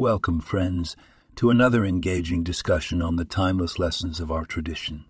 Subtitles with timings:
[0.00, 0.96] Welcome, friends,
[1.36, 5.04] to another engaging discussion on the timeless lessons of our tradition.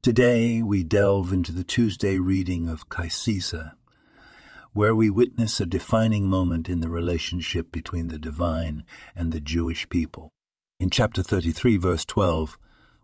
[0.00, 3.74] Today we delve into the Tuesday reading of Sisa,
[4.74, 8.84] where we witness a defining moment in the relationship between the divine
[9.16, 10.30] and the Jewish people.
[10.78, 12.56] In chapter 33, verse 12,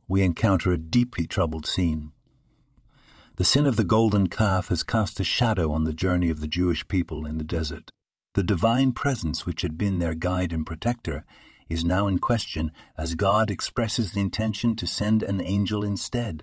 [0.07, 2.13] we encounter a deeply troubled scene.
[3.39, 6.47] The sin of the golden calf has cast a shadow on the journey of the
[6.47, 7.91] Jewish people in the desert.
[8.35, 11.25] The divine presence which had been their guide and protector
[11.69, 16.43] is now in question as God expresses the intention to send an angel instead.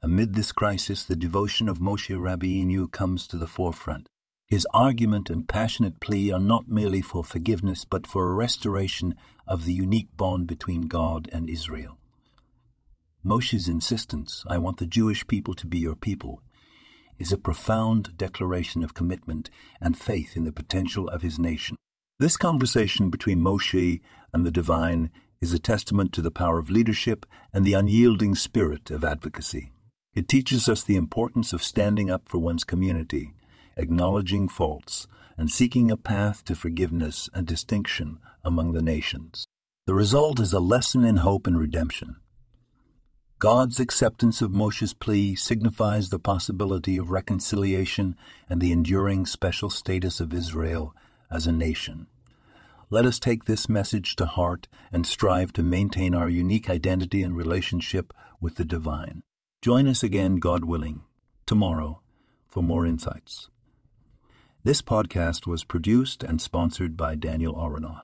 [0.00, 4.08] Amid this crisis, the devotion of Moshe Rabbeinu comes to the forefront.
[4.46, 9.64] His argument and passionate plea are not merely for forgiveness, but for a restoration of
[9.64, 11.98] the unique bond between God and Israel.
[13.24, 16.42] Moshe's insistence, I want the Jewish people to be your people,
[17.22, 19.48] is a profound declaration of commitment
[19.80, 21.76] and faith in the potential of his nation.
[22.18, 24.00] This conversation between Moshe
[24.32, 25.08] and the divine
[25.40, 29.70] is a testament to the power of leadership and the unyielding spirit of advocacy.
[30.14, 33.34] It teaches us the importance of standing up for one's community,
[33.76, 35.06] acknowledging faults,
[35.38, 39.46] and seeking a path to forgiveness and distinction among the nations.
[39.86, 42.16] The result is a lesson in hope and redemption.
[43.42, 48.14] God's acceptance of Moshe's plea signifies the possibility of reconciliation
[48.48, 50.94] and the enduring special status of Israel
[51.28, 52.06] as a nation.
[52.88, 57.36] Let us take this message to heart and strive to maintain our unique identity and
[57.36, 59.24] relationship with the divine.
[59.60, 61.02] Join us again, God willing,
[61.44, 62.00] tomorrow
[62.46, 63.50] for more insights.
[64.62, 68.02] This podcast was produced and sponsored by Daniel Aronoff.